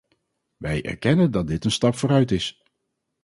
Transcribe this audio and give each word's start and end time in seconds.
Wij 0.57 0.81
erkennen 0.83 1.31
dat 1.31 1.47
dit 1.47 1.65
een 1.65 1.71
stap 1.71 1.95
vooruit 1.95 2.31
is. 2.31 2.63